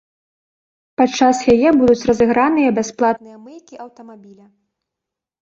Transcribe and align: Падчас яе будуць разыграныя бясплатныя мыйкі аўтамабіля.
Падчас 1.01 1.37
яе 1.55 1.69
будуць 1.81 2.07
разыграныя 2.11 2.73
бясплатныя 2.81 3.37
мыйкі 3.45 3.75
аўтамабіля. 3.87 4.45